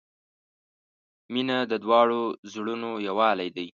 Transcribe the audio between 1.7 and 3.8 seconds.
د دواړو زړونو یووالی دی.